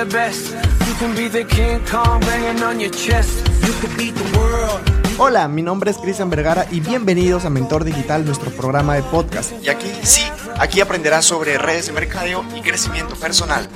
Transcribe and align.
the 0.00 0.16
best. 0.16 0.54
You 0.86 0.94
can 0.98 1.14
be 1.14 1.28
the 1.28 1.44
King 1.44 1.80
Kong 1.90 2.20
banging 2.20 2.62
on 2.62 2.80
your 2.80 2.90
chest. 2.90 3.46
You 3.66 3.72
could 3.80 3.94
beat 3.98 4.14
the 4.14 4.38
world. 4.38 4.80
Hola, 5.18 5.46
mi 5.48 5.60
nombre 5.60 5.90
es 5.90 5.98
Cristian 5.98 6.30
Vergara 6.30 6.64
y 6.70 6.80
bienvenidos 6.80 7.44
a 7.44 7.50
Mentor 7.50 7.84
Digital, 7.84 8.24
nuestro 8.24 8.50
programa 8.50 8.94
de 8.94 9.02
podcast. 9.02 9.52
Y 9.62 9.68
aquí 9.68 9.90
sí, 10.02 10.22
aquí 10.58 10.80
aprenderás 10.80 11.26
sobre 11.26 11.58
redes 11.58 11.88
de 11.88 11.92
mercadeo 11.92 12.42
y 12.56 12.62
crecimiento 12.62 13.14
personal. 13.16 13.68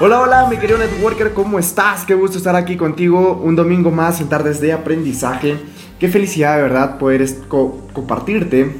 Hola, 0.00 0.20
hola, 0.20 0.46
mi 0.48 0.56
querido 0.56 0.78
networker, 0.78 1.34
¿cómo 1.34 1.58
estás? 1.58 2.04
Qué 2.06 2.14
gusto 2.14 2.38
estar 2.38 2.56
aquí 2.56 2.76
contigo 2.78 3.38
un 3.42 3.56
domingo 3.56 3.90
más 3.90 4.20
en 4.22 4.28
Tardes 4.30 4.60
de 4.60 4.72
Aprendizaje. 4.72 5.58
Qué 5.98 6.08
felicidad 6.08 6.56
de 6.56 6.62
verdad 6.62 6.98
poder 6.98 7.26
co- 7.48 7.86
compartirte 7.92 8.76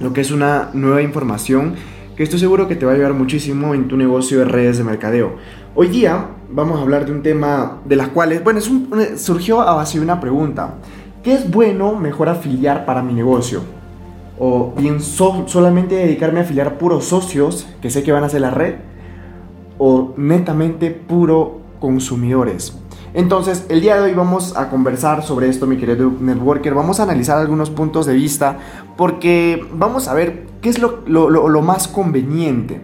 lo 0.00 0.12
que 0.12 0.20
es 0.20 0.30
una 0.30 0.70
nueva 0.72 1.02
información 1.02 1.74
que 2.16 2.22
estoy 2.22 2.38
seguro 2.38 2.68
que 2.68 2.76
te 2.76 2.86
va 2.86 2.92
a 2.92 2.94
ayudar 2.94 3.12
muchísimo 3.14 3.74
en 3.74 3.88
tu 3.88 3.96
negocio 3.96 4.38
de 4.38 4.44
redes 4.46 4.78
de 4.78 4.84
mercadeo. 4.84 5.36
Hoy 5.74 5.88
día 5.88 6.28
vamos 6.50 6.78
a 6.78 6.82
hablar 6.82 7.04
de 7.06 7.12
un 7.12 7.22
tema 7.22 7.78
de 7.84 7.96
las 7.96 8.08
cuales, 8.08 8.42
bueno, 8.42 8.60
un- 8.70 9.18
surgió 9.18 9.60
a 9.60 9.74
base 9.74 9.98
de 9.98 10.04
una 10.04 10.20
pregunta. 10.20 10.74
¿Qué 11.22 11.34
es 11.34 11.50
bueno 11.50 11.94
mejor 11.96 12.28
afiliar 12.28 12.86
para 12.86 13.02
mi 13.02 13.12
negocio? 13.12 13.60
O 14.38 14.72
bien 14.78 15.00
so- 15.00 15.44
solamente 15.46 15.94
dedicarme 15.96 16.40
a 16.40 16.42
afiliar 16.42 16.78
puros 16.78 17.04
socios 17.04 17.66
que 17.82 17.90
sé 17.90 18.02
que 18.02 18.12
van 18.12 18.22
a 18.22 18.26
hacer 18.26 18.40
la 18.40 18.50
red 18.50 18.74
o 19.78 20.14
netamente 20.16 20.90
puro 20.90 21.60
consumidores. 21.80 22.78
Entonces, 23.16 23.64
el 23.70 23.80
día 23.80 23.94
de 23.96 24.02
hoy 24.02 24.12
vamos 24.12 24.58
a 24.58 24.68
conversar 24.68 25.22
sobre 25.22 25.48
esto, 25.48 25.66
mi 25.66 25.78
querido 25.78 26.12
networker. 26.20 26.74
Vamos 26.74 27.00
a 27.00 27.04
analizar 27.04 27.38
algunos 27.38 27.70
puntos 27.70 28.04
de 28.04 28.12
vista 28.12 28.58
porque 28.94 29.66
vamos 29.72 30.06
a 30.06 30.12
ver 30.12 30.44
qué 30.60 30.68
es 30.68 30.78
lo, 30.78 31.00
lo- 31.06 31.62
más 31.62 31.88
conveniente. 31.88 32.82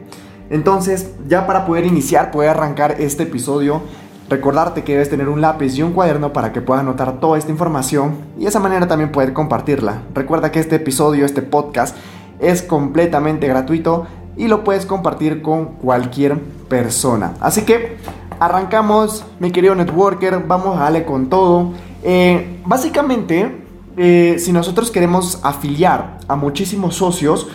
Entonces, 0.49 1.13
ya 1.29 1.47
para 1.47 1.67
poder 1.67 1.85
iniciar, 1.85 2.31
poder 2.31 2.49
arrancar 2.49 2.97
este 2.99 3.25
episodio, 3.25 3.83
recordarte 4.31 4.85
que 4.85 4.93
debes 4.93 5.11
tener 5.11 5.29
un 5.29 5.43
lápiz 5.43 5.77
y 5.77 5.83
un 5.83 5.93
cuaderno 5.93 6.33
para 6.33 6.51
que 6.51 6.63
puedas 6.63 6.81
anotar 6.81 7.21
toda 7.21 7.37
esta 7.37 7.51
información 7.51 8.15
y 8.39 8.45
de 8.45 8.49
esa 8.49 8.59
manera 8.59 8.89
también 8.89 9.13
poder 9.13 9.35
compartirla. 9.35 10.01
Recuerda 10.15 10.51
que 10.51 10.61
este 10.61 10.77
episodio, 10.77 11.27
este 11.27 11.43
podcast, 11.43 11.95
es 12.41 12.63
completamente 12.63 13.49
gratuito 13.49 14.07
y 14.39 14.49
lo 14.49 14.65
puedes 14.65 14.87
compartir 14.87 15.43
con 15.43 15.67
cualquier 15.75 16.41
persona. 16.71 17.35
Así 17.39 17.67
que 17.67 17.99
arrancamos, 18.45 19.25
mi 19.39 19.53
querido 19.53 19.75
networker, 19.75 20.43
vamos 20.47 20.77
a 20.77 20.85
darle 20.85 21.05
con 21.05 21.29
todo. 21.29 21.73
Eh, 22.03 22.61
básicamente, 22.67 23.65
eh, 23.97 24.37
si 24.39 24.53
nosotros 24.53 24.91
queremos 24.91 25.39
afiliar 25.45 26.19
a 26.27 26.35
muchísimos 26.35 26.97
socios, 26.97 27.47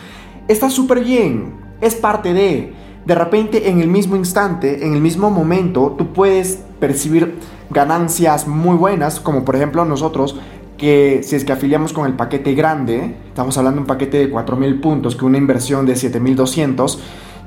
está 0.48 0.70
súper 0.70 1.04
bien, 1.04 1.56
es 1.82 1.96
parte 1.96 2.34
de... 2.34 2.74
De 3.06 3.16
repente, 3.16 3.70
en 3.70 3.80
el 3.80 3.88
mismo 3.88 4.18
instante, 4.18 4.86
en 4.86 4.94
el 4.94 5.00
mismo 5.00 5.30
momento, 5.30 5.96
tú 5.98 6.12
puedes 6.12 6.60
percibir 6.78 7.40
ganancias 7.70 8.48
muy 8.50 8.76
buenas, 8.76 9.22
como 9.22 9.46
por 9.46 9.56
ejemplo 9.56 9.86
nosotros, 9.86 10.38
que 10.78 11.22
si 11.24 11.38
es 11.38 11.46
que 11.46 11.54
afiliamos 11.54 11.94
con 11.94 12.06
el 12.06 12.18
paquete 12.18 12.54
grande, 12.54 13.16
estamos 13.30 13.58
hablando 13.58 13.78
de 13.78 13.82
un 13.84 13.88
paquete 13.88 14.18
de 14.18 14.30
4.000 14.30 14.82
puntos, 14.82 15.16
que 15.16 15.24
una 15.24 15.38
inversión 15.38 15.86
de 15.86 15.94
7.200, 15.94 17.00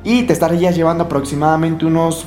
y 0.02 0.22
te 0.22 0.32
estarías 0.32 0.74
llevando 0.74 1.04
aproximadamente 1.04 1.84
unos 1.84 2.24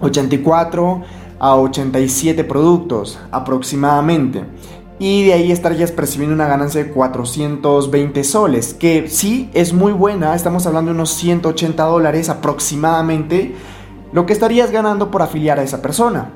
84 0.00 1.02
a 1.38 1.56
87 1.56 2.44
productos 2.44 3.18
aproximadamente. 3.30 4.44
Y 4.98 5.26
de 5.26 5.32
ahí 5.34 5.52
estarías 5.52 5.92
percibiendo 5.92 6.34
una 6.34 6.48
ganancia 6.48 6.82
de 6.82 6.90
420 6.90 8.24
soles, 8.24 8.74
que 8.74 9.08
sí 9.08 9.48
es 9.54 9.72
muy 9.72 9.92
buena, 9.92 10.34
estamos 10.34 10.66
hablando 10.66 10.90
de 10.90 10.96
unos 10.96 11.10
180 11.10 11.84
dólares 11.84 12.28
aproximadamente, 12.28 13.54
lo 14.12 14.26
que 14.26 14.32
estarías 14.32 14.72
ganando 14.72 15.10
por 15.10 15.22
afiliar 15.22 15.60
a 15.60 15.62
esa 15.62 15.80
persona. 15.82 16.30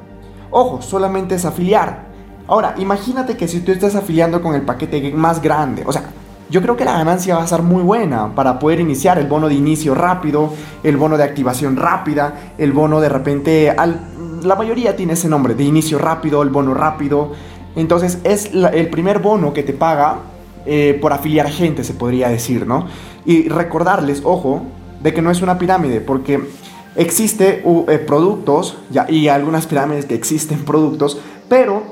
Ojo, 0.53 0.81
solamente 0.81 1.35
es 1.35 1.45
afiliar. 1.45 2.07
Ahora, 2.47 2.75
imagínate 2.79 3.37
que 3.37 3.49
si 3.49 3.61
tú 3.61 3.73
estás 3.73 3.97
afiliando 3.97 4.41
con 4.43 4.55
el 4.55 4.63
paquete 4.63 5.11
más 5.13 5.43
grande, 5.43 5.83
o 5.85 5.93
sea, 5.93 6.05
yo 6.53 6.61
creo 6.61 6.77
que 6.77 6.85
la 6.85 6.99
ganancia 6.99 7.37
va 7.37 7.43
a 7.43 7.47
ser 7.47 7.63
muy 7.63 7.83
buena 7.83 8.35
para 8.35 8.59
poder 8.59 8.79
iniciar 8.79 9.19
el 9.19 9.27
bono 9.27 9.49
de 9.49 9.55
inicio 9.55 9.95
rápido, 9.95 10.53
el 10.83 10.99
bono 10.99 11.17
de 11.17 11.25
activación 11.25 11.77
rápida, 11.77 12.53
el 12.59 12.73
bono 12.73 13.01
de 13.01 13.09
repente, 13.09 13.75
la 13.75 14.55
mayoría 14.55 14.95
tiene 14.95 15.15
ese 15.15 15.31
nombre, 15.31 15.55
de 15.55 15.65
inicio 15.65 15.99
rápido, 15.99 16.43
el 16.43 16.51
bono 16.51 16.75
rápido. 16.75 17.33
Entonces 17.75 18.19
es 18.25 18.51
el 18.53 18.91
primer 18.91 19.21
bono 19.21 19.55
que 19.55 19.63
te 19.63 19.73
paga 19.73 20.19
eh, 20.67 20.99
por 21.01 21.15
afiliar 21.15 21.49
gente, 21.49 21.85
se 21.85 21.95
podría 21.95 22.29
decir, 22.29 22.67
¿no? 22.67 22.87
Y 23.25 23.49
recordarles, 23.49 24.21
ojo, 24.23 24.63
de 25.03 25.15
que 25.15 25.23
no 25.23 25.31
es 25.31 25.41
una 25.41 25.57
pirámide, 25.57 26.03
porque 26.03 26.51
existe 26.97 27.63
uh, 27.65 27.87
eh, 27.89 27.99
productos, 27.99 28.77
y 29.09 29.29
algunas 29.29 29.67
pirámides 29.67 30.05
que 30.05 30.15
existen 30.15 30.59
productos, 30.67 31.19
pero 31.49 31.83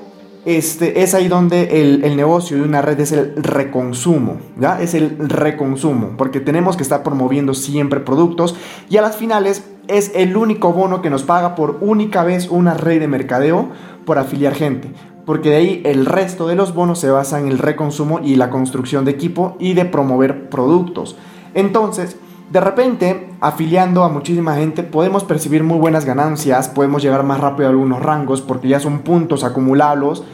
este, 0.44 1.02
es 1.02 1.14
ahí 1.14 1.28
donde 1.28 1.82
el, 1.82 2.16
negocio 2.16 2.56
de 2.56 2.62
una 2.62 2.80
red 2.80 2.98
es 3.00 3.12
el 3.12 3.34
reconsumo, 3.36 4.38
¿ya? 4.58 4.80
Es 4.80 4.94
el 4.94 5.16
reconsumo, 5.18 6.14
porque 6.16 6.40
tenemos 6.40 6.76
que 6.76 6.82
estar 6.82 7.02
promoviendo 7.02 7.52
siempre 7.54 8.00
productos 8.00 8.56
y 8.88 8.96
a 8.96 9.02
las 9.02 9.16
finales 9.16 9.64
es 9.88 10.12
el 10.14 10.36
único 10.36 10.72
bono 10.72 11.02
que 11.02 11.10
nos 11.10 11.24
paga 11.24 11.54
por 11.54 11.78
única 11.80 12.24
vez 12.24 12.48
una 12.48 12.74
red 12.74 13.00
de 13.00 13.08
mercadeo 13.08 13.68
por 14.06 14.18
afiliar 14.18 14.54
gente. 14.54 14.92
Porque 15.26 15.50
de 15.50 15.56
ahí 15.56 15.82
el 15.84 16.06
resto 16.06 16.48
de 16.48 16.56
los 16.56 16.74
bonos 16.74 16.98
se 16.98 17.10
basa 17.10 17.38
en 17.38 17.48
el 17.48 17.58
reconsumo 17.58 18.20
y 18.22 18.36
la 18.36 18.50
construcción 18.50 19.04
de 19.04 19.10
equipo 19.10 19.56
y 19.60 19.74
de 19.74 19.84
promover 19.84 20.48
productos. 20.48 21.16
Entonces, 21.54 22.16
de 22.50 22.60
repente, 22.60 23.28
afiliando 23.40 24.02
a 24.02 24.08
muchísima 24.08 24.56
gente, 24.56 24.82
podemos 24.82 25.22
percibir 25.22 25.62
muy 25.62 25.78
buenas 25.78 26.04
ganancias, 26.04 26.68
podemos 26.68 27.00
llegar 27.00 27.22
más 27.22 27.38
rápido 27.38 27.68
a 27.68 27.70
algunos 27.70 28.02
rangos 28.02 28.42
porque 28.42 28.66
ya 28.66 28.80
son 28.80 29.00
puntos 29.00 29.44
acumulables, 29.44 30.24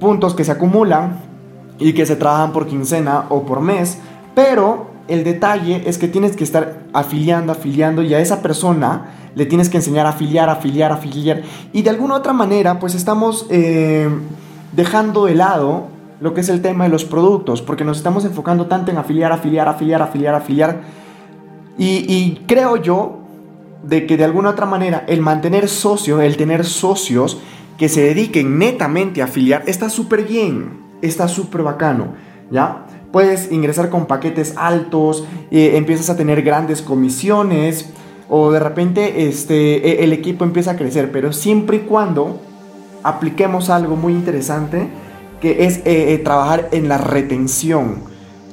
puntos 0.00 0.34
que 0.34 0.44
se 0.44 0.50
acumulan 0.50 1.20
y 1.78 1.92
que 1.92 2.04
se 2.04 2.16
trabajan 2.16 2.52
por 2.52 2.66
quincena 2.66 3.26
o 3.28 3.44
por 3.44 3.60
mes, 3.60 3.98
pero 4.34 4.88
el 5.06 5.22
detalle 5.22 5.84
es 5.86 5.98
que 5.98 6.08
tienes 6.08 6.34
que 6.34 6.42
estar 6.42 6.80
afiliando, 6.92 7.52
afiliando 7.52 8.02
y 8.02 8.12
a 8.12 8.18
esa 8.18 8.42
persona 8.42 9.12
le 9.36 9.46
tienes 9.46 9.68
que 9.68 9.76
enseñar 9.76 10.06
a 10.06 10.10
afiliar, 10.10 10.50
afiliar, 10.50 10.90
afiliar. 10.90 11.42
Y 11.72 11.82
de 11.82 11.90
alguna 11.90 12.16
otra 12.16 12.32
manera 12.32 12.80
pues 12.80 12.96
estamos 12.96 13.46
eh, 13.50 14.08
dejando 14.72 15.26
de 15.26 15.36
lado 15.36 15.84
lo 16.20 16.34
que 16.34 16.40
es 16.40 16.48
el 16.48 16.60
tema 16.60 16.84
de 16.84 16.90
los 16.90 17.04
productos 17.04 17.62
porque 17.62 17.84
nos 17.84 17.98
estamos 17.98 18.24
enfocando 18.24 18.66
tanto 18.66 18.90
en 18.90 18.98
afiliar, 18.98 19.30
afiliar, 19.30 19.68
afiliar, 19.68 20.02
afiliar, 20.02 20.34
afiliar 20.34 21.01
y, 21.78 22.42
creo 22.46 22.76
yo 22.76 23.18
de 23.82 24.06
que 24.06 24.16
de 24.16 24.24
alguna 24.24 24.50
otra 24.50 24.66
manera 24.66 25.04
el 25.08 25.20
mantener 25.20 25.68
socios, 25.68 26.20
el 26.22 26.36
tener 26.36 26.64
socios 26.64 27.38
que 27.78 27.88
se 27.88 28.02
dediquen 28.02 28.58
netamente 28.58 29.22
a 29.22 29.24
afiliar, 29.24 29.64
está 29.66 29.88
súper 29.90 30.24
bien, 30.24 30.80
está 31.00 31.26
súper 31.28 31.62
bacano, 31.62 32.14
¿ya? 32.50 32.86
Puedes 33.10 33.50
ingresar 33.50 33.90
con 33.90 34.06
paquetes 34.06 34.54
altos, 34.56 35.24
eh, 35.50 35.72
empiezas 35.76 36.08
a 36.10 36.16
tener 36.16 36.42
grandes 36.42 36.80
comisiones 36.80 37.90
o 38.28 38.52
de 38.52 38.60
repente 38.60 39.26
este, 39.26 39.86
e- 39.86 40.04
el 40.04 40.12
equipo 40.12 40.44
empieza 40.44 40.72
a 40.72 40.76
crecer, 40.76 41.10
pero 41.10 41.32
siempre 41.32 41.78
y 41.78 41.80
cuando 41.80 42.40
apliquemos 43.02 43.68
algo 43.68 43.96
muy 43.96 44.12
interesante 44.12 44.88
que 45.40 45.66
es 45.66 45.78
eh, 45.78 46.14
eh, 46.14 46.18
trabajar 46.18 46.68
en 46.70 46.88
la 46.88 46.98
retención 46.98 48.11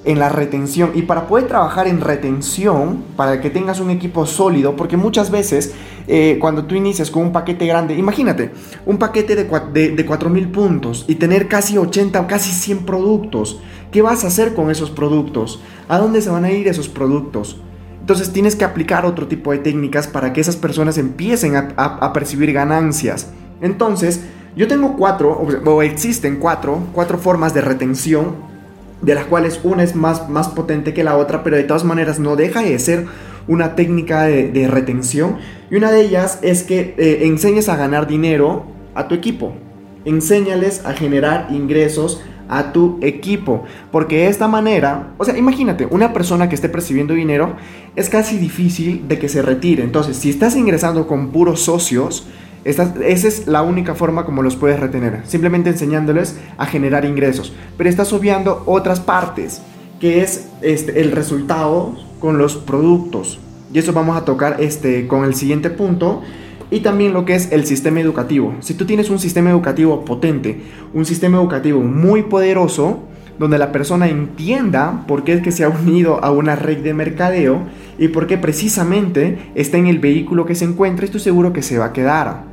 en 0.10 0.18
la 0.20 0.28
retención 0.30 0.92
y 0.96 1.04
para 1.04 1.28
poder 1.28 1.48
trabajar 1.48 1.88
en 1.88 2.02
retención 2.02 3.04
para 3.16 3.40
que 3.42 3.50
tengas 3.50 3.80
un 3.80 3.92
equipo 3.92 4.26
sólido 4.26 4.76
porque 4.76 4.98
muchas 4.98 5.30
veces 5.30 5.74
eh, 6.08 6.38
cuando 6.42 6.66
tú 6.66 6.74
inicias 6.76 7.12
con 7.12 7.24
un 7.24 7.32
paquete 7.32 7.68
grande 7.68 7.94
imagínate 7.96 8.52
un 8.86 8.98
paquete 8.98 9.36
de, 9.36 9.44
de, 9.72 9.90
de 9.96 10.06
4000 10.06 10.48
puntos 10.50 11.06
y 11.08 11.16
tener 11.16 11.48
casi 11.48 11.78
80 11.78 12.22
o 12.22 12.28
casi 12.28 12.52
100 12.52 12.80
productos 12.86 13.60
¿qué 13.92 14.02
vas 14.02 14.24
a 14.24 14.28
hacer 14.28 14.56
con 14.56 14.72
esos 14.72 14.90
productos? 14.90 15.62
¿a 15.88 16.00
dónde 16.00 16.22
se 16.22 16.30
van 16.32 16.44
a 16.46 16.52
ir 16.52 16.68
esos 16.68 16.90
productos? 16.90 17.62
Entonces 18.02 18.32
tienes 18.34 18.56
que 18.56 18.66
aplicar 18.66 19.06
otro 19.06 19.28
tipo 19.28 19.52
de 19.52 19.60
técnicas 19.60 20.08
para 20.08 20.34
que 20.34 20.42
esas 20.42 20.56
personas 20.56 20.98
empiecen 20.98 21.56
a, 21.56 21.68
a- 21.78 22.12
percibir 22.12 22.52
ganancias. 22.54 23.28
Entonces, 23.62 24.22
yo 24.56 24.68
tengo 24.68 24.98
cuatro, 24.98 25.32
o 25.66 25.82
existen 25.84 26.38
cuatro, 26.38 26.80
cuatro 26.94 27.20
formas 27.20 27.54
de 27.54 27.62
retención, 27.62 28.36
de 29.02 29.16
las 29.16 29.26
cuales 29.26 29.60
una 29.64 29.84
es 29.84 29.96
más, 29.96 30.30
más 30.30 30.50
potente 30.50 30.94
que 30.94 31.04
la 31.04 31.18
otra, 31.18 31.44
pero 31.44 31.58
de 31.58 31.64
todas 31.64 31.84
maneras 31.84 32.20
no 32.20 32.36
deja 32.36 32.62
de 32.62 32.78
ser 32.80 33.06
una 33.48 33.76
técnica 33.76 34.24
de, 34.24 34.68
retención. 34.68 35.38
Y 35.72 35.76
una 35.76 35.92
de 35.92 36.02
ellas 36.02 36.40
es 36.42 36.64
que 36.64 36.96
eh, 36.98 37.20
enseñes 37.24 37.70
a 37.70 37.76
ganar 37.76 38.08
dinero 38.08 38.66
a 38.96 39.08
tu 39.08 39.16
equipo. 39.16 39.54
Enséñales 40.06 40.86
a 40.86 40.94
generar 40.94 41.48
ingresos 41.50 42.22
a 42.48 42.72
tu 42.72 43.00
equipo. 43.02 43.64
Porque 43.92 44.18
de 44.18 44.28
esta 44.28 44.48
manera, 44.48 45.14
o 45.18 45.26
sea, 45.26 45.38
imagínate, 45.38 45.88
una 45.90 46.14
persona 46.14 46.50
que 46.50 46.56
esté 46.56 46.70
percibiendo 46.70 47.14
dinero 47.14 47.56
es 47.96 48.10
casi 48.10 48.38
difícil 48.38 49.08
de 49.08 49.18
que 49.18 49.30
se 49.30 49.42
retire. 49.42 49.84
Entonces, 49.84 50.18
si 50.18 50.30
estás 50.30 50.56
ingresando 50.56 51.08
con 51.08 51.32
puros 51.32 51.62
socios, 51.62 52.28
esa 52.66 52.94
es 53.06 53.48
la 53.48 53.62
única 53.62 53.96
forma 53.96 54.26
como 54.26 54.42
los 54.42 54.56
puedes 54.56 54.80
retener. 54.80 55.22
Simplemente 55.26 55.70
enseñándoles 55.70 56.38
a 56.58 56.66
generar 56.66 57.06
ingresos. 57.06 57.54
Pero 57.78 57.90
estás 57.90 58.12
obviando 58.14 58.64
otras 58.66 59.00
partes 59.00 59.62
que 60.00 60.22
es 60.22 60.48
este, 60.62 61.02
el 61.02 61.12
resultado 61.12 61.96
con 62.20 62.38
los 62.38 62.56
productos. 62.56 63.40
Y 63.74 63.80
eso 63.80 63.94
vamos 63.94 64.18
a 64.18 64.26
tocar 64.26 64.58
este, 64.60 65.08
con 65.08 65.24
el 65.24 65.36
siguiente 65.36 65.70
punto. 65.70 66.22
Y 66.72 66.82
también 66.82 67.14
lo 67.14 67.26
que 67.26 67.36
es 67.36 67.52
el 67.52 67.66
sistema 67.66 68.00
educativo. 68.00 68.56
Si 68.60 68.74
tú 68.74 68.86
tienes 68.86 69.10
un 69.10 69.20
sistema 69.20 69.50
educativo 69.50 70.06
potente, 70.06 70.62
un 70.94 71.06
sistema 71.06 71.38
educativo 71.38 71.82
muy 71.82 72.24
poderoso, 72.24 73.00
donde 73.40 73.58
la 73.58 73.72
persona 73.72 74.10
entienda 74.10 75.06
por 75.08 75.24
qué 75.24 75.34
es 75.34 75.42
que 75.42 75.52
se 75.52 75.64
ha 75.64 75.70
unido 75.70 76.24
a 76.24 76.32
una 76.32 76.56
red 76.56 76.84
de 76.84 76.94
mercadeo 76.94 77.64
y 77.98 78.10
por 78.10 78.28
qué 78.28 78.38
precisamente 78.38 79.52
está 79.56 79.78
en 79.78 79.88
el 79.88 80.00
vehículo 80.00 80.46
que 80.46 80.56
se 80.56 80.66
encuentra, 80.66 81.06
estoy 81.06 81.22
seguro 81.22 81.54
que 81.54 81.62
se 81.62 81.78
va 81.78 81.86
a 81.86 81.94
quedar. 81.94 82.49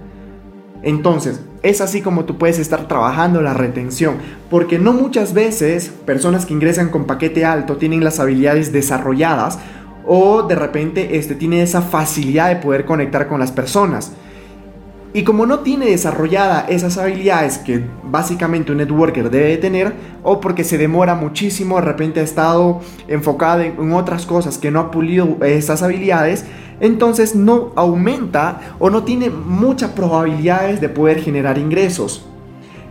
Entonces, 0.83 1.41
es 1.63 1.81
así 1.81 2.01
como 2.01 2.25
tú 2.25 2.39
puedes 2.39 2.59
estar 2.59 2.87
trabajando 2.87 3.43
la 3.43 3.55
retención, 3.55 4.17
porque 4.51 4.79
no 4.79 4.93
muchas 4.93 5.35
veces 5.35 5.91
personas 6.05 6.47
que 6.47 6.55
ingresan 6.55 6.91
con 6.91 7.07
paquete 7.07 7.45
alto 7.45 7.77
tienen 7.77 8.05
las 8.05 8.21
habilidades 8.21 8.73
desarrolladas 8.73 9.59
o 10.07 10.43
de 10.43 10.55
repente 10.55 11.17
este, 11.17 11.35
tiene 11.35 11.63
esa 11.63 11.83
facilidad 11.83 12.49
de 12.49 12.57
poder 12.57 12.85
conectar 12.85 13.27
con 13.27 13.41
las 13.41 13.53
personas. 13.53 14.13
Y 15.17 15.25
como 15.25 15.47
no 15.47 15.61
tiene 15.61 15.87
desarrollada 15.87 16.67
esas 16.69 16.99
habilidades 16.99 17.57
que 17.57 17.83
básicamente 18.05 18.71
un 18.71 18.77
networker 18.77 19.31
debe 19.31 19.57
tener, 19.57 19.95
o 20.23 20.43
porque 20.43 20.63
se 20.63 20.77
demora 20.77 21.15
muchísimo, 21.15 21.77
de 21.77 21.87
repente 21.87 22.21
ha 22.21 22.23
estado 22.23 22.83
enfocado 23.09 23.63
en, 23.63 23.93
otras 23.95 24.27
cosas 24.27 24.59
que 24.59 24.71
no 24.71 24.79
ha 24.79 24.91
pulido 24.91 25.39
esas 25.43 25.83
habilidades, 25.83 26.45
entonces 26.81 27.35
no 27.35 27.73
aumenta 27.77 28.61
o 28.79 28.91
no 28.91 29.05
tiene 29.05 29.31
muchas 29.31 29.93
probabilidades 29.93 30.83
de 30.83 30.91
poder 30.91 31.23
generar 31.23 31.57
ingresos. 31.57 32.27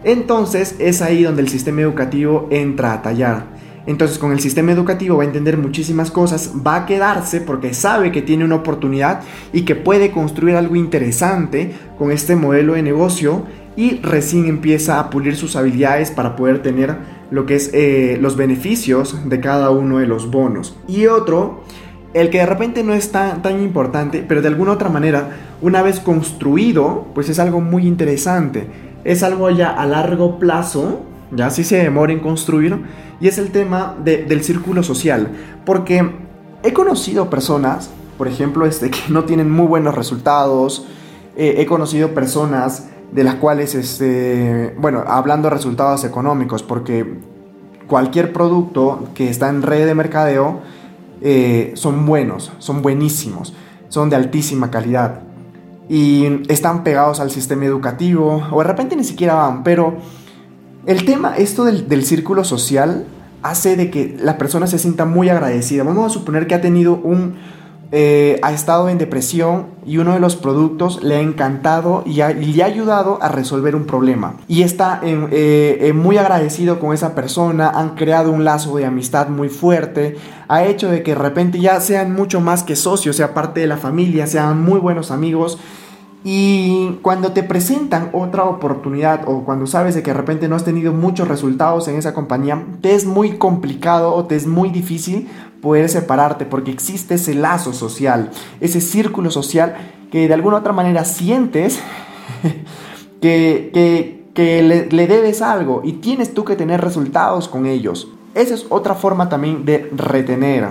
Entonces 0.03 0.77
es 0.79 1.03
ahí 1.03 1.21
donde 1.21 1.43
el 1.43 1.47
sistema 1.47 1.81
educativo 1.81 2.47
entra 2.49 2.93
a 2.93 3.03
tallar. 3.03 3.54
Entonces 3.87 4.17
con 4.17 4.31
el 4.31 4.39
sistema 4.39 4.71
educativo 4.71 5.17
va 5.17 5.23
a 5.23 5.27
entender 5.27 5.57
muchísimas 5.57 6.11
cosas, 6.11 6.53
va 6.65 6.75
a 6.75 6.85
quedarse 6.85 7.41
porque 7.41 7.73
sabe 7.73 8.11
que 8.11 8.21
tiene 8.21 8.43
una 8.43 8.55
oportunidad 8.55 9.21
y 9.53 9.61
que 9.61 9.75
puede 9.75 10.11
construir 10.11 10.55
algo 10.55 10.75
interesante 10.75 11.71
con 11.97 12.11
este 12.11 12.35
modelo 12.35 12.73
de 12.73 12.81
negocio 12.81 13.43
y 13.75 13.97
recién 14.01 14.47
empieza 14.47 14.99
a 14.99 15.09
pulir 15.09 15.35
sus 15.35 15.55
habilidades 15.55 16.11
para 16.11 16.35
poder 16.35 16.61
tener 16.61 16.95
lo 17.31 17.45
que 17.45 17.55
es 17.55 17.71
eh, 17.73 18.17
los 18.21 18.37
beneficios 18.37 19.29
de 19.29 19.39
cada 19.39 19.69
uno 19.69 19.99
de 19.99 20.07
los 20.07 20.31
bonos. 20.31 20.77
Y 20.87 21.07
otro, 21.07 21.63
el 22.13 22.29
que 22.29 22.39
de 22.39 22.45
repente 22.45 22.83
no 22.83 22.93
es 22.93 23.11
tan, 23.11 23.41
tan 23.41 23.61
importante, 23.61 24.23
pero 24.25 24.41
de 24.41 24.47
alguna 24.47 24.71
otra 24.71 24.89
manera, 24.89 25.29
una 25.61 25.81
vez 25.81 25.99
construido, 25.99 27.07
pues 27.13 27.29
es 27.29 27.39
algo 27.39 27.61
muy 27.61 27.85
interesante. 27.85 28.67
Es 29.03 29.21
algo 29.21 29.49
ya 29.49 29.69
a 29.69 29.85
largo 29.85 30.39
plazo, 30.39 31.01
ya 31.31 31.49
si 31.49 31.63
se 31.63 31.77
demora 31.77 32.13
en 32.13 32.19
construir, 32.19 32.83
y 33.19 33.27
es 33.27 33.37
el 33.37 33.51
tema 33.51 33.95
del 34.03 34.43
círculo 34.43 34.83
social. 34.83 35.29
Porque 35.65 36.09
he 36.63 36.73
conocido 36.73 37.29
personas, 37.29 37.89
por 38.17 38.27
ejemplo, 38.27 38.65
este, 38.65 38.91
que 38.91 38.99
no 39.09 39.23
tienen 39.25 39.51
muy 39.51 39.67
buenos 39.67 39.95
resultados, 39.95 40.85
eh, 41.35 41.55
he 41.57 41.65
conocido 41.65 42.13
personas 42.13 42.87
de 43.11 43.23
las 43.23 43.35
cuales, 43.35 43.75
este, 43.75 44.75
bueno, 44.77 45.03
hablando 45.07 45.49
de 45.49 45.55
resultados 45.55 46.03
económicos, 46.03 46.63
porque 46.63 47.19
cualquier 47.87 48.33
producto 48.33 49.09
que 49.13 49.29
está 49.29 49.49
en 49.49 49.61
red 49.61 49.85
de 49.85 49.95
mercadeo 49.95 50.61
eh, 51.21 51.71
son 51.75 52.05
buenos, 52.05 52.51
son 52.57 52.81
buenísimos, 52.81 53.53
son 53.89 54.09
de 54.09 54.15
altísima 54.15 54.71
calidad 54.71 55.21
y 55.87 56.41
están 56.51 56.83
pegados 56.83 57.19
al 57.19 57.29
sistema 57.29 57.65
educativo 57.65 58.43
o 58.51 58.57
de 58.59 58.63
repente 58.63 58.95
ni 58.95 59.03
siquiera 59.03 59.35
van, 59.35 59.63
pero 59.63 59.97
el 60.85 61.05
tema, 61.05 61.35
esto 61.37 61.65
del, 61.65 62.05
círculo 62.05 62.43
social, 62.43 63.05
hace 63.41 63.75
de 63.75 63.89
que 63.89 64.15
la 64.19 64.37
persona 64.37 64.67
se 64.67 64.79
sienta 64.79 65.05
muy 65.05 65.29
agradecida. 65.29 65.83
Vamos 65.83 66.05
a 66.05 66.13
suponer 66.13 66.47
que 66.47 66.55
ha 66.55 66.61
tenido 66.61 66.95
un... 66.95 67.35
Eh, 67.91 68.39
ha 68.41 68.51
estado 68.51 68.89
en 68.89 68.97
depresión 68.97 69.67
y 69.85 69.99
uno 69.99 70.13
de 70.13 70.19
los 70.19 70.35
productos 70.35 71.03
le 71.03 71.17
ha 71.17 71.19
encantado 71.21 72.03
y, 72.05 72.15
le 72.15 72.63
ha 72.63 72.65
ayudado 72.65 73.19
a 73.21 73.29
resolver 73.29 73.75
un 73.75 73.85
problema. 73.85 74.37
Y 74.47 74.63
está 74.63 74.99
eh, 75.03 75.77
eh, 75.79 75.93
muy 75.93 76.17
agradecido 76.17 76.79
con 76.79 76.93
esa 76.93 77.13
persona, 77.13 77.69
han 77.69 77.91
creado 77.91 78.31
un 78.31 78.43
lazo 78.43 78.75
de 78.75 78.85
amistad 78.85 79.29
muy 79.29 79.49
fuerte, 79.49 80.17
ha 80.47 80.65
hecho 80.65 80.89
de 80.89 81.03
que 81.03 81.11
de 81.11 81.21
repente 81.21 81.59
ya 81.59 81.79
sean 81.79 82.11
mucho 82.11 82.41
más 82.41 82.63
que 82.63 82.75
socios, 82.75 83.15
sea 83.15 83.35
parte 83.35 83.61
de 83.61 83.67
la 83.67 83.77
familia, 83.77 84.25
sean 84.25 84.61
muy 84.61 84.79
buenos 84.79 85.11
amigos 85.11 85.59
y 86.27 86.97
cuando 87.03 87.33
te 87.33 87.43
presentan 87.43 88.09
otra 88.11 88.45
oportunidad 88.45 89.25
o 89.27 89.45
cuando 89.45 89.67
sabes 89.67 89.93
de 89.93 90.01
que 90.01 90.09
de 90.09 90.17
repente 90.17 90.47
no 90.47 90.55
has 90.55 90.63
tenido 90.63 90.91
muchos 90.91 91.27
resultados 91.27 91.87
en 91.87 91.97
esa 91.97 92.15
compañía, 92.15 92.65
te 92.81 92.95
es 92.95 93.05
muy 93.05 93.37
complicado 93.37 94.11
o 94.11 94.25
te 94.25 94.35
es 94.35 94.47
muy 94.47 94.69
difícil 94.69 95.29
poder 95.61 95.87
separarte 95.87 96.47
porque 96.47 96.71
existe 96.71 97.13
ese 97.13 97.35
lazo 97.35 97.73
social, 97.73 98.31
ese 98.59 98.81
círculo 98.81 99.29
social 99.29 99.75
que 100.09 100.27
de 100.27 100.33
alguna 100.33 100.57
otra 100.57 100.73
manera 100.73 101.05
sientes 101.05 101.79
que, 103.21 104.23
le, 104.35 104.89
le 104.89 105.07
debes 105.07 105.43
algo 105.43 105.81
y 105.83 105.93
tienes 105.93 106.33
tú 106.33 106.43
que 106.43 106.55
tener 106.55 106.81
resultados 106.81 107.47
con 107.47 107.67
ellos. 107.67 108.07
Esa 108.33 108.55
es 108.55 108.65
otra 108.69 108.95
forma 108.95 109.29
también 109.29 109.63
de 109.63 109.91
retener. 109.95 110.69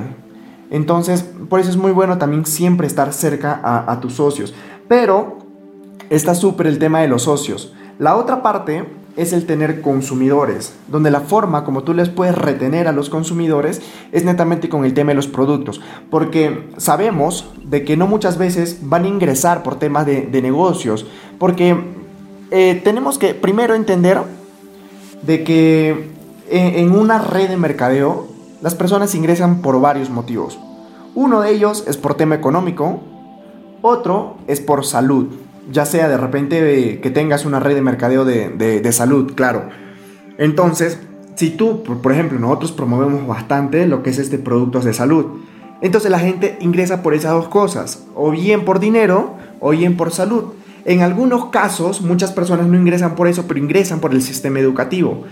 Entonces, 0.72 1.22
por 1.48 1.60
eso 1.60 1.70
es 1.70 1.76
muy 1.76 1.92
bueno 1.92 2.18
también 2.18 2.44
siempre 2.44 2.88
estar 2.88 3.12
cerca 3.12 3.60
a, 3.62 3.92
a 3.92 4.00
tus 4.00 4.14
socios. 4.14 4.52
Pero 4.88 5.43
está 6.10 6.34
súper 6.34 6.66
el 6.66 6.78
tema 6.78 7.00
de 7.00 7.08
los 7.08 7.22
socios. 7.22 7.72
La 7.98 8.16
otra 8.16 8.42
parte 8.42 8.84
es 9.16 9.32
el 9.32 9.46
tener 9.46 9.80
consumidores, 9.80 10.74
donde 10.88 11.10
la 11.10 11.20
forma 11.20 11.64
como 11.64 11.84
tú 11.84 11.94
les 11.94 12.08
puedes 12.08 12.34
retener 12.34 12.88
a 12.88 12.92
los 12.92 13.08
consumidores 13.08 13.80
es 14.10 14.24
netamente 14.24 14.68
con 14.68 14.84
el 14.84 14.94
tema 14.94 15.10
de 15.10 15.14
los 15.16 15.28
productos, 15.28 15.80
porque 16.10 16.68
sabemos 16.76 17.52
de 17.64 17.84
que 17.84 17.96
no 17.96 18.08
muchas 18.08 18.38
veces 18.38 18.78
van 18.82 19.04
a 19.04 19.08
ingresar 19.08 19.62
por 19.62 19.78
temas 19.78 20.06
de, 20.06 20.42
negocios, 20.42 21.06
porque 21.38 21.76
eh, 22.50 22.80
tenemos 22.82 23.18
que 23.18 23.34
primero 23.34 23.74
entender 23.74 24.20
de 25.22 25.44
que 25.44 26.10
en, 26.50 26.74
en 26.74 26.90
una 26.90 27.18
red 27.18 27.48
de 27.48 27.56
mercadeo 27.56 28.26
las 28.60 28.74
personas 28.74 29.14
ingresan 29.14 29.62
por 29.62 29.80
varios 29.80 30.10
motivos. 30.10 30.58
Uno 31.14 31.40
de 31.42 31.52
ellos 31.52 31.84
es 31.86 31.96
por 31.96 32.14
tema 32.16 32.34
económico, 32.34 32.98
otro 33.82 34.38
es 34.48 34.60
por 34.60 34.84
salud 34.84 35.28
ya 35.70 35.86
sea 35.86 36.08
de 36.08 36.16
repente 36.16 37.00
que 37.00 37.10
tengas 37.10 37.44
una 37.44 37.60
red 37.60 37.74
de 37.74 37.82
mercadeo 37.82 38.24
de, 38.24 38.92
salud, 38.92 39.34
claro. 39.34 39.68
Entonces, 40.38 40.98
si 41.36 41.50
tú, 41.50 41.82
por, 41.82 42.12
ejemplo, 42.12 42.38
nosotros 42.38 42.72
promovemos 42.72 43.26
bastante 43.26 43.86
lo 43.86 44.02
que 44.02 44.10
es 44.10 44.18
este 44.18 44.38
productos 44.38 44.84
de 44.84 44.94
salud, 44.94 45.40
entonces 45.80 46.10
la 46.10 46.18
gente 46.18 46.56
ingresa 46.60 47.02
por 47.02 47.14
esas 47.14 47.32
dos 47.32 47.48
cosas, 47.48 48.04
o 48.14 48.30
bien 48.30 48.64
por 48.64 48.80
dinero 48.80 49.34
o 49.60 49.70
bien 49.70 49.96
por 49.96 50.12
salud. 50.12 50.52
En 50.84 51.00
algunos 51.00 51.46
casos, 51.46 52.02
muchas 52.02 52.32
personas 52.32 52.66
no 52.66 52.78
ingresan 52.78 53.14
por 53.14 53.28
eso, 53.28 53.44
pero 53.48 53.60
ingresan 53.60 54.00
por 54.00 54.12
el 54.12 54.22
sistema 54.22 54.58
educativo, 54.58 55.24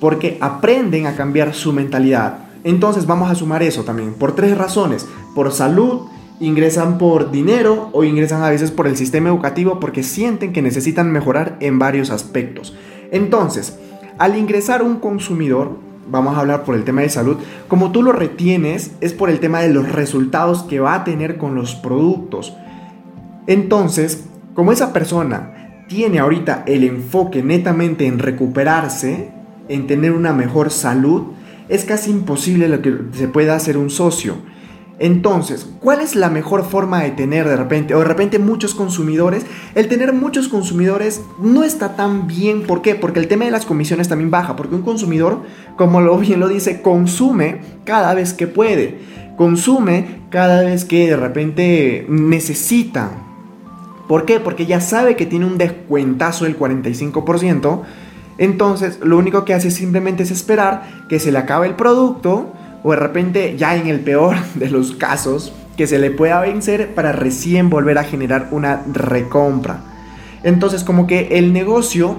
porque 0.00 0.38
aprenden 0.40 1.06
a 1.06 1.14
cambiar 1.14 1.54
su 1.54 1.72
mentalidad. 1.72 2.38
Entonces 2.64 3.06
vamos 3.06 3.30
a 3.30 3.34
sumar 3.34 3.62
eso 3.62 3.84
también, 3.84 4.14
por 4.14 4.34
tres 4.34 4.56
razones, 4.56 5.06
por 5.34 5.52
salud, 5.52 6.02
ingresan 6.40 6.98
por 6.98 7.30
dinero 7.30 7.90
o 7.92 8.04
ingresan 8.04 8.42
a 8.42 8.50
veces 8.50 8.70
por 8.70 8.86
el 8.86 8.96
sistema 8.96 9.28
educativo 9.28 9.80
porque 9.80 10.02
sienten 10.02 10.52
que 10.52 10.62
necesitan 10.62 11.10
mejorar 11.10 11.56
en 11.60 11.78
varios 11.78 12.10
aspectos. 12.10 12.76
Entonces, 13.10 13.78
al 14.18 14.36
ingresar 14.36 14.82
un 14.82 14.96
consumidor, 14.96 15.76
vamos 16.10 16.36
a 16.36 16.40
hablar 16.40 16.64
por 16.64 16.74
el 16.74 16.84
tema 16.84 17.02
de 17.02 17.10
salud, 17.10 17.36
como 17.68 17.92
tú 17.92 18.02
lo 18.02 18.12
retienes 18.12 18.92
es 19.00 19.12
por 19.12 19.30
el 19.30 19.40
tema 19.40 19.60
de 19.60 19.72
los 19.72 19.90
resultados 19.90 20.62
que 20.62 20.80
va 20.80 20.94
a 20.94 21.04
tener 21.04 21.36
con 21.36 21.54
los 21.54 21.74
productos. 21.74 22.54
Entonces, 23.46 24.24
como 24.54 24.72
esa 24.72 24.92
persona 24.92 25.84
tiene 25.88 26.18
ahorita 26.18 26.64
el 26.66 26.84
enfoque 26.84 27.42
netamente 27.42 28.06
en 28.06 28.18
recuperarse, 28.18 29.30
en 29.68 29.86
tener 29.86 30.12
una 30.12 30.32
mejor 30.32 30.70
salud, 30.70 31.28
es 31.68 31.84
casi 31.84 32.10
imposible 32.10 32.68
lo 32.68 32.82
que 32.82 32.96
se 33.12 33.28
pueda 33.28 33.54
hacer 33.54 33.76
un 33.76 33.90
socio. 33.90 34.36
Entonces, 35.00 35.68
¿cuál 35.80 36.00
es 36.00 36.16
la 36.16 36.28
mejor 36.28 36.64
forma 36.64 37.02
de 37.02 37.12
tener 37.12 37.48
de 37.48 37.56
repente, 37.56 37.94
o 37.94 38.00
de 38.00 38.04
repente 38.04 38.40
muchos 38.40 38.74
consumidores? 38.74 39.46
El 39.76 39.86
tener 39.86 40.12
muchos 40.12 40.48
consumidores 40.48 41.22
no 41.40 41.62
está 41.62 41.94
tan 41.94 42.26
bien. 42.26 42.62
¿Por 42.62 42.82
qué? 42.82 42.96
Porque 42.96 43.20
el 43.20 43.28
tema 43.28 43.44
de 43.44 43.52
las 43.52 43.64
comisiones 43.64 44.08
también 44.08 44.32
baja, 44.32 44.56
porque 44.56 44.74
un 44.74 44.82
consumidor, 44.82 45.42
como 45.76 46.00
lo 46.00 46.18
bien 46.18 46.40
lo 46.40 46.48
dice, 46.48 46.82
consume 46.82 47.60
cada 47.84 48.12
vez 48.14 48.34
que 48.34 48.48
puede, 48.48 48.98
consume 49.36 50.22
cada 50.30 50.62
vez 50.62 50.84
que 50.84 51.08
de 51.10 51.16
repente 51.16 52.04
necesita. 52.08 53.10
¿Por 54.08 54.24
qué? 54.24 54.40
Porque 54.40 54.66
ya 54.66 54.80
sabe 54.80 55.14
que 55.14 55.26
tiene 55.26 55.46
un 55.46 55.58
descuentazo 55.58 56.44
del 56.44 56.58
45%. 56.58 57.82
Entonces, 58.38 58.98
lo 59.00 59.16
único 59.16 59.44
que 59.44 59.54
hace 59.54 59.70
simplemente 59.70 60.24
es 60.24 60.32
esperar 60.32 61.06
que 61.08 61.20
se 61.20 61.30
le 61.30 61.38
acabe 61.38 61.68
el 61.68 61.74
producto 61.74 62.52
o 62.82 62.90
de 62.90 62.96
repente 62.96 63.56
ya 63.56 63.76
en 63.76 63.88
el 63.88 64.00
peor 64.00 64.36
de 64.54 64.70
los 64.70 64.92
casos 64.92 65.52
que 65.76 65.86
se 65.86 65.98
le 65.98 66.10
pueda 66.10 66.40
vencer 66.40 66.94
para 66.94 67.12
recién 67.12 67.70
volver 67.70 67.98
a 67.98 68.04
generar 68.04 68.48
una 68.50 68.82
recompra. 68.92 69.84
Entonces 70.42 70.84
como 70.84 71.06
que 71.06 71.38
el 71.38 71.52
negocio 71.52 72.16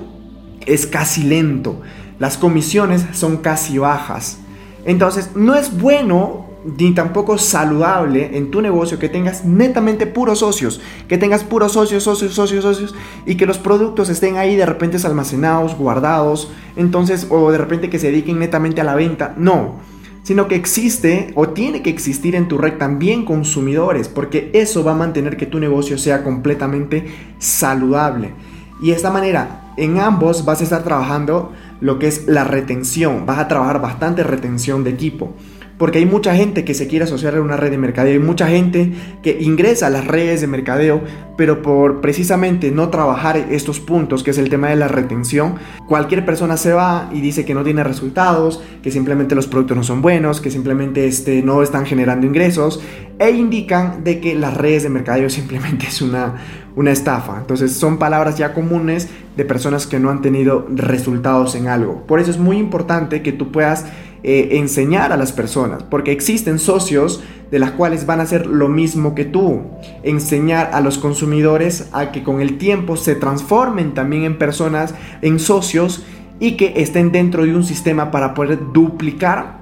es 0.66 0.88
casi 0.88 1.24
lento, 1.24 1.82
las 2.20 2.38
comisiones 2.38 3.06
son 3.13 3.38
casi 3.38 3.78
bajas. 3.78 4.39
Entonces, 4.86 5.32
no 5.36 5.56
es 5.56 5.78
bueno 5.78 6.48
ni 6.78 6.94
tampoco 6.94 7.38
saludable 7.38 8.38
en 8.38 8.51
tu 8.51 8.62
negocio 8.62 9.00
que 9.00 9.08
tengas 9.08 9.46
netamente 9.46 10.08
puros 10.08 10.39
socios, 10.39 10.82
que 11.08 11.18
tengas 11.18 11.44
puros 11.44 11.74
socios, 11.74 12.04
socios, 12.04 12.34
socios, 12.34 12.63
socios 12.63 12.96
y 13.25 13.36
que 13.36 13.46
los 13.46 13.58
productos 13.58 14.10
estén 14.10 14.36
ahí 14.36 14.56
de 14.58 14.66
repente 14.66 14.98
almacenados, 15.06 15.78
guardados, 15.78 16.51
entonces 16.75 17.28
o 17.30 17.51
de 17.51 17.58
repente 17.58 17.89
que 17.89 18.00
se 18.00 18.08
dediquen 18.08 18.39
netamente 18.39 18.82
a 18.82 18.84
la 18.84 18.96
venta. 18.96 19.34
No, 19.38 19.75
sino 20.24 20.48
que 20.48 20.56
existe 20.56 21.32
o 21.36 21.50
tiene 21.50 21.82
que 21.82 21.90
existir 21.90 22.36
en 22.36 22.48
tu 22.48 22.58
red 22.58 22.78
también 22.78 23.26
consumidores, 23.26 24.08
porque 24.08 24.52
eso 24.54 24.84
va 24.84 24.92
a 24.92 24.96
mantener 24.96 25.38
que 25.38 25.46
tu 25.46 25.60
negocio 25.60 25.98
sea 25.98 26.24
completamente 26.24 27.06
saludable. 27.40 28.34
Y 28.82 28.90
de 28.90 28.96
esta 28.96 29.12
manera, 29.12 29.74
en 29.78 30.00
ambos 30.00 30.46
vas 30.46 30.62
a 30.62 30.64
estar 30.64 30.84
trabajando 30.84 31.52
lo 31.82 32.00
que 32.00 32.08
es 32.08 32.28
la 32.28 32.44
retención, 32.44 33.26
vas 33.26 33.40
a 33.40 33.48
trabajar 33.48 33.82
bastante 33.82 34.24
retención 34.24 34.84
de 34.84 34.92
equipo 34.92 35.34
porque 35.80 36.00
hay 36.00 36.06
mucha 36.06 36.36
gente 36.36 36.66
que 36.66 36.74
se 36.74 36.88
quiere 36.88 37.06
asociar 37.06 37.38
a 37.38 37.42
una 37.42 37.56
red 37.56 37.72
de 37.72 37.78
mercadeo, 37.78 38.14
hay 38.14 38.20
mucha 38.20 38.48
gente 38.50 38.92
que 39.24 39.38
ingresa 39.40 39.88
a 39.88 39.90
las 39.90 40.06
redes 40.06 40.42
de 40.42 40.48
mercadeo, 40.48 41.02
pero 41.38 41.62
por 41.62 42.02
precisamente 42.02 42.70
no 42.70 42.90
trabajar 42.90 43.38
estos 43.38 43.80
puntos, 43.80 44.22
que 44.22 44.32
es 44.32 44.38
el 44.38 44.50
tema 44.50 44.68
de 44.68 44.76
la 44.76 44.90
retención, 44.90 45.56
cualquier 45.88 46.26
persona 46.26 46.58
se 46.58 46.74
va 46.74 47.10
y 47.14 47.22
dice 47.22 47.46
que 47.46 47.54
no 47.54 47.64
tiene 47.64 47.86
resultados, 47.86 48.62
que 48.84 48.92
simplemente 48.92 49.36
los 49.36 49.48
productos 49.48 49.78
no 49.78 49.84
son 49.84 50.02
buenos, 50.02 50.42
que 50.42 50.52
simplemente 50.52 51.08
este, 51.08 51.42
no 51.44 51.64
están 51.64 51.86
generando 51.86 52.28
ingresos, 52.28 52.82
e 53.18 53.32
indican 53.32 54.04
de 54.04 54.20
que 54.20 54.36
las 54.36 54.58
redes 54.58 54.84
de 54.84 54.90
mercadeo 54.90 55.30
simplemente 55.30 55.88
es 55.88 56.02
una, 56.02 56.36
una 56.76 56.92
estafa. 56.92 57.38
Entonces 57.40 57.72
son 57.72 57.98
palabras 57.98 58.38
ya 58.38 58.54
comunes 58.54 59.08
de 59.38 59.46
personas 59.46 59.88
que 59.88 60.00
no 60.00 60.10
han 60.10 60.22
tenido 60.22 60.68
resultados 60.70 61.56
en 61.56 61.70
algo. 61.70 62.06
Por 62.06 62.20
eso 62.20 62.32
es 62.32 62.38
muy 62.38 62.58
importante 62.58 63.22
que 63.22 63.32
tú 63.32 63.52
puedas 63.52 63.86
eh, 64.22 64.58
enseñar 64.58 65.14
a 65.14 65.18
las 65.18 65.32
personas, 65.32 65.84
porque 65.84 66.12
existen 66.12 66.60
socios 66.60 67.24
de 67.52 67.60
las 67.60 67.72
cuales 67.72 68.06
van 68.06 68.20
a 68.20 68.24
hacer 68.24 68.48
lo 68.48 68.68
mismo 68.68 69.16
que 69.16 69.24
tú, 69.24 69.62
enseñar 70.04 70.72
a 70.74 70.82
los 70.82 70.98
consumidores 70.98 71.88
a 71.94 72.12
que 72.12 72.22
con 72.22 72.42
el 72.42 72.58
tiempo 72.58 72.98
se 72.98 73.16
transformen 73.16 73.94
también 73.94 74.24
en 74.24 74.38
personas, 74.38 74.94
en 75.22 75.40
socios 75.40 76.04
y 76.40 76.58
que 76.58 76.74
estén 76.76 77.14
dentro 77.14 77.46
de 77.46 77.56
un 77.56 77.64
sistema 77.64 78.12
para 78.12 78.34
poder 78.34 78.60
duplicar 78.74 79.60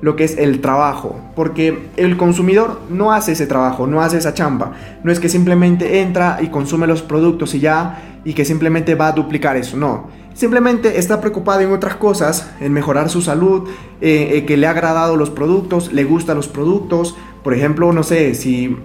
lo 0.00 0.16
que 0.16 0.24
es 0.24 0.36
el 0.36 0.60
trabajo, 0.60 1.20
porque 1.36 1.86
el 1.96 2.16
consumidor 2.16 2.80
no 2.90 3.12
hace 3.12 3.32
ese 3.32 3.46
trabajo, 3.46 3.86
no 3.86 4.02
hace 4.02 4.18
esa 4.18 4.34
chamba, 4.34 4.72
no 5.04 5.12
es 5.12 5.20
que 5.20 5.28
simplemente 5.28 6.00
entra 6.00 6.40
y 6.42 6.48
consume 6.48 6.88
los 6.88 7.02
productos 7.02 7.54
y 7.54 7.60
ya, 7.60 8.18
y 8.24 8.34
que 8.34 8.44
simplemente 8.44 8.96
va 8.96 9.08
a 9.08 9.12
duplicar 9.12 9.56
eso, 9.56 9.76
no 9.76 10.21
Simplemente 10.34 10.98
está 10.98 11.20
preocupado 11.20 11.60
en 11.60 11.72
otras 11.72 11.96
cosas, 11.96 12.50
en 12.60 12.72
mejorar 12.72 13.10
su 13.10 13.20
salud, 13.20 13.68
eh, 14.00 14.30
eh, 14.32 14.44
que 14.46 14.56
le 14.56 14.66
ha 14.66 14.70
agradado 14.70 15.16
los 15.16 15.30
productos, 15.30 15.92
le 15.92 16.04
gustan 16.04 16.36
los 16.36 16.48
productos. 16.48 17.16
Por 17.44 17.54
ejemplo, 17.54 17.92
no 17.92 18.02
sé, 18.02 18.34
si, 18.34 18.76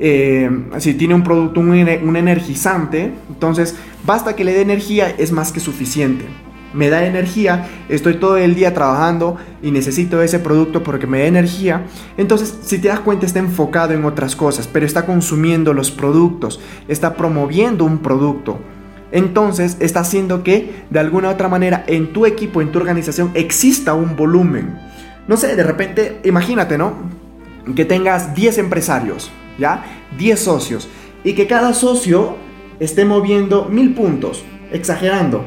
eh, 0.00 0.50
si 0.78 0.94
tiene 0.94 1.14
un 1.14 1.22
producto, 1.22 1.60
un, 1.60 1.76
energizante, 2.16 3.12
entonces 3.28 3.76
basta 4.04 4.34
que 4.34 4.44
le 4.44 4.52
dé 4.52 4.62
energía, 4.62 5.14
es 5.16 5.30
más 5.30 5.52
que 5.52 5.60
suficiente. 5.60 6.26
Me 6.74 6.90
da 6.90 7.06
energía, 7.06 7.66
estoy 7.88 8.14
todo 8.14 8.36
el 8.36 8.54
día 8.54 8.74
trabajando 8.74 9.36
y 9.62 9.70
necesito 9.70 10.20
ese 10.20 10.38
producto 10.38 10.82
porque 10.82 11.06
me 11.06 11.20
da 11.20 11.26
energía. 11.26 11.86
Entonces, 12.18 12.58
si 12.62 12.78
te 12.78 12.88
das 12.88 13.00
cuenta, 13.00 13.24
está 13.24 13.38
enfocado 13.38 13.94
en 13.94 14.04
otras 14.04 14.36
cosas, 14.36 14.68
pero 14.70 14.84
está 14.84 15.06
consumiendo 15.06 15.72
los 15.72 15.90
productos, 15.90 16.60
está 16.88 17.14
promoviendo 17.14 17.84
un 17.84 17.98
producto 17.98 18.58
entonces 19.12 19.76
está 19.80 20.00
haciendo 20.00 20.42
que 20.42 20.84
de 20.90 20.98
alguna 20.98 21.30
otra 21.30 21.48
manera 21.48 21.84
en 21.86 22.12
tu 22.12 22.26
equipo, 22.26 22.60
en 22.60 22.72
tu 22.72 22.78
organización, 22.78 23.30
exista 23.34 23.94
un 23.94 24.16
volumen. 24.16 24.78
No 25.26 25.36
sé, 25.36 25.56
de 25.56 25.62
repente, 25.62 26.20
imagínate, 26.24 26.78
¿no? 26.78 26.94
Que 27.74 27.84
tengas 27.84 28.34
10 28.34 28.58
empresarios, 28.58 29.30
¿ya? 29.58 29.84
10 30.18 30.40
socios. 30.40 30.88
Y 31.24 31.34
que 31.34 31.46
cada 31.46 31.74
socio 31.74 32.36
esté 32.80 33.04
moviendo 33.04 33.66
mil 33.66 33.94
puntos, 33.94 34.44
exagerando, 34.72 35.44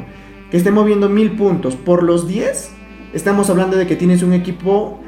que 0.50 0.58
esté 0.58 0.72
moviendo 0.72 1.10
mil 1.10 1.32
puntos 1.32 1.76
por 1.76 2.04
los 2.04 2.28
10, 2.28 2.72
estamos 3.14 3.50
hablando 3.50 3.78
de 3.78 3.88
que 3.88 3.96
tienes 3.96 4.22
un 4.22 4.34
equipo 4.34 5.00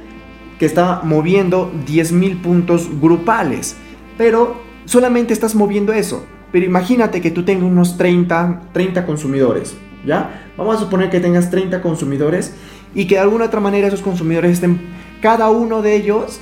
que 0.58 0.66
está 0.66 1.02
moviendo 1.04 1.72
10 1.86 2.12
mil 2.14 2.38
puntos 2.38 2.90
grupales, 3.02 3.76
pero 4.18 4.62
solamente 4.86 5.34
estás 5.34 5.56
moviendo 5.56 5.94
eso. 5.94 6.26
Pero 6.54 6.66
imagínate 6.66 7.20
que 7.20 7.32
tú 7.32 7.44
tengas 7.44 7.64
unos 7.64 7.98
30, 7.98 8.70
30 8.72 9.06
consumidores, 9.08 9.76
¿ya? 10.06 10.52
Vamos 10.56 10.78
a 10.78 10.80
suponer 10.80 11.10
que 11.10 11.20
tengas 11.20 11.50
30 11.50 11.82
consumidores 11.82 12.54
y 12.94 13.08
que 13.08 13.16
de 13.16 13.22
alguna 13.22 13.46
otra 13.46 13.60
manera 13.60 13.88
esos 13.88 14.02
consumidores 14.02 14.52
estén, 14.52 14.80
cada 15.20 15.50
uno 15.50 15.82
de 15.82 15.96
ellos 15.96 16.40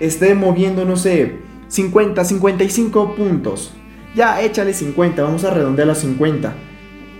esté 0.00 0.34
moviendo, 0.34 0.84
no 0.84 0.96
sé, 0.96 1.36
50, 1.68 2.24
55 2.24 3.14
puntos. 3.14 3.72
Ya, 4.16 4.42
échale 4.42 4.74
50, 4.74 5.22
vamos 5.22 5.44
a 5.44 5.50
redondear 5.50 5.86
los 5.86 5.98
50 5.98 6.52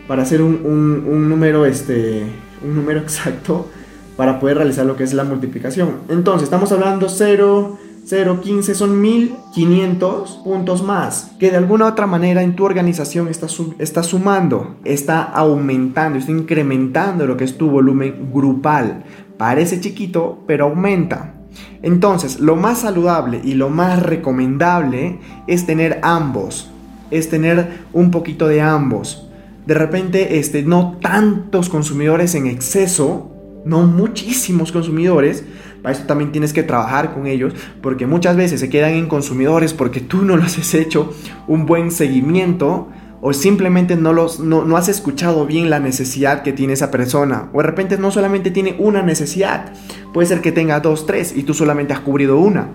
para 0.08 0.22
hacer 0.22 0.42
un, 0.42 0.66
un, 0.66 1.28
número, 1.28 1.64
este, 1.64 2.25
un 2.64 2.75
número 2.75 2.99
exacto 3.02 3.70
para 4.16 4.40
poder 4.40 4.56
realizar 4.56 4.84
lo 4.84 4.96
que 4.96 5.04
es 5.04 5.14
la 5.14 5.22
multiplicación. 5.22 6.00
Entonces, 6.08 6.42
estamos 6.42 6.72
hablando 6.72 7.08
0, 7.08 7.78
0.15 8.04 8.75
son 8.75 9.00
1500 9.00 10.40
puntos 10.44 10.82
más 10.82 11.30
que 11.38 11.50
de 11.50 11.56
alguna 11.56 11.87
otra 11.87 12.06
manera 12.06 12.42
en 12.42 12.56
tu 12.56 12.64
organización 12.64 13.28
está, 13.28 13.47
está 13.78 14.02
sumando, 14.02 14.75
está 14.85 15.23
aumentando, 15.23 16.18
está 16.18 16.32
incrementando 16.32 17.26
lo 17.26 17.37
que 17.37 17.44
es 17.44 17.56
tu 17.56 17.71
volumen 17.71 18.30
grupal. 18.32 19.04
Parece 19.37 19.80
chiquito, 19.80 20.42
pero 20.47 20.66
aumenta. 20.66 21.35
Entonces, 21.82 22.40
lo 22.40 22.56
más 22.56 22.80
saludable 22.80 23.40
y 23.42 23.54
lo 23.54 23.71
más 23.71 24.02
recomendable 24.02 25.18
es 25.47 25.66
tener 25.66 26.00
ambos, 26.02 26.71
es 27.11 27.28
tener 27.28 27.85
un 27.92 28.11
poquito 28.11 28.49
de 28.49 28.61
ambos. 28.62 29.28
De 29.66 29.75
repente, 29.75 30.38
este, 30.38 30.62
no 30.62 30.99
tantos 31.00 31.68
consumidores 31.68 32.35
en 32.35 32.47
exceso, 32.47 33.30
no 33.64 33.82
muchísimos 33.82 34.73
consumidores, 34.73 35.44
para 35.82 35.94
eso 35.94 36.04
también 36.06 36.30
tienes 36.30 36.52
que 36.52 36.62
trabajar 36.62 37.12
con 37.12 37.26
ellos, 37.26 37.54
porque 37.82 38.06
muchas 38.06 38.36
veces 38.36 38.60
se 38.60 38.70
quedan 38.70 38.92
en 38.92 39.08
consumidores 39.08 39.74
porque 39.74 40.00
tú 40.00 40.22
no 40.22 40.36
les 40.36 40.58
has 40.58 40.74
hecho 40.74 41.12
un 41.48 41.66
buen 41.66 41.90
seguimiento 41.90 42.88
o 43.24 43.32
simplemente 43.32 43.96
no, 43.96 44.12
los, 44.12 44.40
no, 44.40 44.76
has 44.76 44.88
escuchado 44.88 45.46
bien 45.46 45.70
la 45.70 45.78
necesidad 45.78 46.42
que 46.42 46.52
tiene 46.52 46.72
esa 46.72 46.90
persona. 46.90 47.50
O 47.52 47.58
de 47.58 47.68
repente 47.68 47.96
no 47.96 48.10
solamente 48.10 48.50
tiene 48.50 48.74
una 48.80 49.02
necesidad, 49.02 49.72
puede 50.12 50.26
ser 50.26 50.40
que 50.40 50.50
tenga 50.50 50.80
dos, 50.80 51.06
tres 51.06 51.32
y 51.36 51.44
tú 51.44 51.54
solamente 51.54 51.92
has 51.92 52.00
cubrido 52.00 52.38
una. 52.38 52.70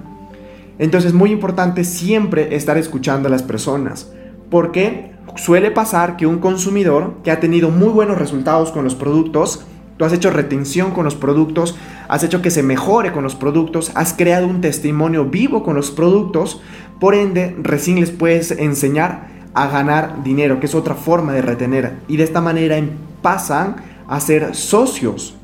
Entonces 0.79 1.09
es 1.09 1.13
muy 1.13 1.31
importante 1.31 1.83
siempre 1.83 2.55
estar 2.55 2.77
escuchando 2.77 3.27
a 3.27 3.31
las 3.31 3.43
personas, 3.43 4.11
porque 4.49 5.11
suele 5.35 5.69
pasar 5.69 6.15
que 6.15 6.27
un 6.27 6.39
consumidor 6.39 7.17
que 7.23 7.31
ha 7.31 7.41
tenido 7.41 7.69
muy 7.69 7.89
buenos 7.89 8.17
resultados 8.17 8.71
con 8.71 8.85
los 8.85 8.95
productos, 8.95 9.65
Tú 9.97 10.05
has 10.05 10.13
hecho 10.13 10.29
retención 10.29 10.91
con 10.91 11.05
los 11.05 11.15
productos, 11.15 11.75
has 12.07 12.23
hecho 12.23 12.43
que 12.43 12.51
se 12.51 12.61
mejore 12.61 13.11
con 13.11 13.23
los 13.23 13.35
productos, 13.35 13.91
has 13.95 14.13
creado 14.13 14.47
un 14.47 14.61
testimonio 14.61 15.25
vivo 15.25 15.63
con 15.63 15.75
los 15.75 15.89
productos, 15.89 16.61
por 16.99 17.15
ende 17.15 17.55
recién 17.61 17.99
les 17.99 18.11
puedes 18.11 18.51
enseñar 18.51 19.27
a 19.55 19.67
ganar 19.67 20.23
dinero, 20.23 20.59
que 20.59 20.67
es 20.67 20.75
otra 20.75 20.93
forma 20.93 21.33
de 21.33 21.41
retener. 21.41 21.97
Y 22.07 22.17
de 22.17 22.23
esta 22.23 22.41
manera 22.41 22.77
em, 22.77 22.91
pasan 23.23 23.77
a 24.07 24.19
ser 24.19 24.53
socios, 24.53 25.35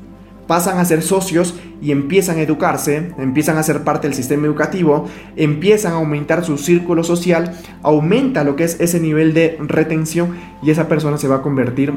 pasan 0.46 0.78
a 0.78 0.84
ser 0.84 1.02
socios 1.02 1.56
y 1.82 1.90
empiezan 1.90 2.38
a 2.38 2.42
educarse, 2.42 3.12
empiezan 3.18 3.58
a 3.58 3.62
ser 3.64 3.82
parte 3.82 4.06
del 4.06 4.14
sistema 4.14 4.46
educativo, 4.46 5.08
empiezan 5.34 5.94
a 5.94 5.96
aumentar 5.96 6.44
su 6.44 6.58
círculo 6.58 7.02
social, 7.02 7.58
aumenta 7.82 8.44
lo 8.44 8.54
que 8.54 8.62
es 8.62 8.80
ese 8.80 9.00
nivel 9.00 9.34
de 9.34 9.58
retención 9.60 10.36
y 10.62 10.70
esa 10.70 10.86
persona 10.86 11.18
se 11.18 11.26
va 11.26 11.36
a 11.36 11.42
convertir 11.42 11.92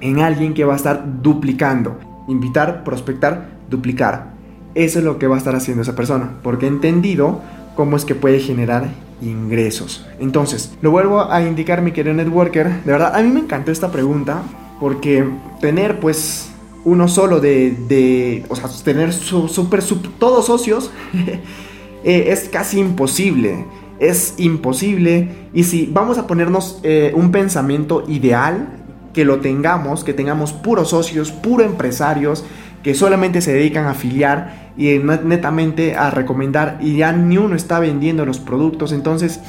en 0.00 0.20
alguien 0.20 0.54
que 0.54 0.64
va 0.64 0.74
a 0.74 0.76
estar 0.76 1.22
duplicando. 1.22 1.98
Invitar, 2.28 2.84
prospectar, 2.84 3.48
duplicar. 3.70 4.34
Eso 4.74 4.98
es 4.98 5.04
lo 5.04 5.18
que 5.18 5.26
va 5.26 5.36
a 5.36 5.38
estar 5.38 5.54
haciendo 5.54 5.82
esa 5.82 5.96
persona, 5.96 6.34
porque 6.42 6.66
he 6.66 6.68
entendido 6.68 7.40
cómo 7.74 7.96
es 7.96 8.04
que 8.04 8.14
puede 8.14 8.40
generar 8.40 8.88
ingresos. 9.22 10.06
Entonces, 10.18 10.76
lo 10.82 10.90
vuelvo 10.90 11.30
a 11.30 11.42
indicar, 11.42 11.82
mi 11.82 11.92
querido 11.92 12.14
networker. 12.14 12.82
De 12.84 12.92
verdad, 12.92 13.14
a 13.14 13.22
mí 13.22 13.30
me 13.30 13.40
encantó 13.40 13.70
esta 13.70 13.90
pregunta, 13.90 14.42
porque 14.80 15.26
tener 15.60 16.00
pues 16.00 16.50
uno 16.84 17.08
solo 17.08 17.40
de, 17.40 18.44
o 18.48 18.56
sea, 18.56 18.68
tener 18.84 19.12
su, 19.12 19.48
super, 19.48 19.82
todos 20.18 20.46
socios 20.46 20.90
eh, 22.04 22.26
es 22.28 22.48
casi 22.48 22.78
imposible. 22.78 23.64
Es 23.98 24.34
imposible. 24.36 25.30
Y 25.54 25.64
si 25.64 25.86
vamos 25.86 26.18
a 26.18 26.26
ponernos 26.26 26.80
eh, 26.82 27.12
un 27.14 27.32
pensamiento 27.32 28.04
ideal, 28.08 28.75
que 29.16 29.24
lo 29.24 29.40
tengamos, 29.40 30.04
que 30.04 30.12
tengamos 30.12 30.52
puros 30.52 30.90
socios, 30.90 31.32
puros 31.32 31.66
empresarios 31.66 32.44
que 32.82 32.94
solamente 32.94 33.40
se 33.40 33.54
dedican 33.54 33.86
a 33.86 33.92
afiliar 33.92 34.72
y 34.76 34.98
netamente 34.98 35.96
a 35.96 36.10
recomendar 36.10 36.76
y 36.82 36.98
ya 36.98 37.14
ni 37.14 37.38
uno 37.38 37.56
está 37.56 37.80
vendiendo 37.80 38.26
los 38.26 38.38
productos, 38.38 38.92
entonces 38.92 39.40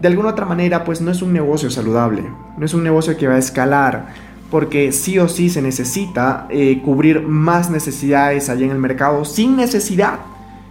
de 0.00 0.08
alguna 0.08 0.30
otra 0.30 0.46
manera 0.46 0.84
pues 0.84 1.02
no 1.02 1.10
es 1.10 1.20
un 1.20 1.34
negocio 1.34 1.70
saludable, 1.70 2.24
no 2.56 2.64
es 2.64 2.72
un 2.72 2.82
negocio 2.82 3.14
que 3.18 3.28
va 3.28 3.34
a 3.34 3.38
escalar, 3.38 4.06
porque 4.50 4.90
sí 4.90 5.18
o 5.18 5.28
sí 5.28 5.50
se 5.50 5.60
necesita 5.60 6.46
eh, 6.48 6.80
cubrir 6.82 7.20
más 7.20 7.68
necesidades 7.68 8.48
allá 8.48 8.64
en 8.64 8.72
el 8.72 8.78
mercado 8.78 9.26
sin 9.26 9.54
necesidad 9.54 10.18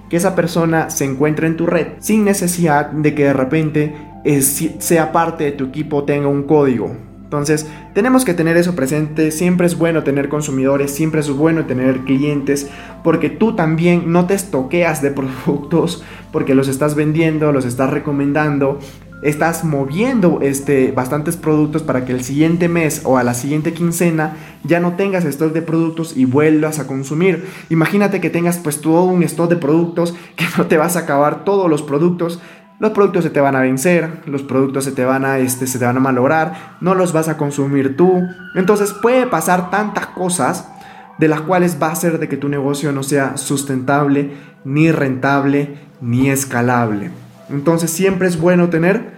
que 0.09 0.17
esa 0.17 0.33
persona 0.33 0.89
se 0.89 1.05
encuentre 1.05 1.45
en 1.45 1.55
tu 1.55 1.67
red, 1.67 1.89
sin 1.99 2.25
necesidad 2.25 2.87
de 2.87 3.13
que 3.13 3.25
de 3.25 3.33
repente 3.33 3.95
eh, 4.25 4.41
sea 4.41 5.11
parte 5.11 5.43
de 5.43 5.51
tu 5.51 5.65
equipo, 5.65 6.03
tenga 6.03 6.27
un 6.27 6.43
código. 6.43 7.08
Entonces, 7.29 7.67
tenemos 7.93 8.25
que 8.25 8.33
tener 8.33 8.57
eso 8.57 8.75
presente. 8.75 9.29
Siempre 9.29 9.67
es 9.67 9.77
bueno 9.77 10.03
tener 10.03 10.29
consumidores, 10.29 10.89
siempre 10.89 11.19
es 11.19 11.29
bueno 11.29 11.67
tener 11.67 11.99
clientes, 11.99 12.67
porque 13.03 13.29
tú 13.29 13.55
también 13.55 14.11
no 14.11 14.25
te 14.25 14.33
estoqueas 14.33 15.03
de 15.03 15.11
productos, 15.45 16.03
porque 16.31 16.55
los 16.55 16.67
estás 16.67 16.95
vendiendo, 16.95 17.51
los 17.51 17.65
estás 17.65 17.91
recomendando 17.91 18.79
estás 19.21 19.63
moviendo 19.65 20.39
este, 20.41 20.91
bastantes 20.91 21.35
productos 21.35 21.83
para 21.83 22.05
que 22.05 22.13
el 22.13 22.23
siguiente 22.23 22.69
mes 22.69 23.01
o 23.03 23.17
a 23.17 23.23
la 23.23 23.33
siguiente 23.33 23.73
quincena 23.73 24.37
ya 24.63 24.79
no 24.79 24.93
tengas 24.93 25.25
stock 25.25 25.51
de 25.51 25.61
productos 25.61 26.15
y 26.15 26.25
vuelvas 26.25 26.79
a 26.79 26.87
consumir. 26.87 27.45
Imagínate 27.69 28.21
que 28.21 28.29
tengas 28.29 28.59
pues 28.59 28.81
todo 28.81 29.03
un 29.03 29.23
stock 29.23 29.49
de 29.49 29.57
productos 29.57 30.15
que 30.35 30.45
no 30.57 30.67
te 30.67 30.77
vas 30.77 30.95
a 30.95 30.99
acabar 30.99 31.43
todos 31.43 31.69
los 31.69 31.81
productos. 31.81 32.39
Los 32.79 32.91
productos 32.91 33.25
se 33.25 33.29
te 33.29 33.41
van 33.41 33.57
a 33.57 33.61
vencer, 33.61 34.21
los 34.25 34.41
productos 34.41 34.85
se 34.85 34.93
te 34.93 35.03
van 35.03 35.25
a, 35.25 35.39
este, 35.39 35.67
se 35.67 35.79
te 35.79 35.85
van 35.85 35.97
a 35.97 35.99
malograr, 35.99 36.77
no 36.79 36.95
los 36.95 37.11
vas 37.11 37.27
a 37.27 37.35
consumir 37.35 37.97
tú. 37.97 38.23
Entonces 38.55 38.93
puede 38.93 39.27
pasar 39.27 39.69
tantas 39.69 40.07
cosas 40.07 40.69
de 41.17 41.27
las 41.27 41.41
cuales 41.41 41.77
va 41.81 41.91
a 41.91 41.95
ser 41.95 42.19
de 42.19 42.29
que 42.29 42.37
tu 42.37 42.47
negocio 42.47 42.93
no 42.93 43.03
sea 43.03 43.35
sustentable, 43.35 44.31
ni 44.63 44.91
rentable, 44.91 45.77
ni 45.99 46.29
escalable. 46.29 47.11
Entonces 47.49 47.91
siempre 47.91 48.27
es 48.27 48.39
bueno 48.39 48.69
tener 48.69 49.11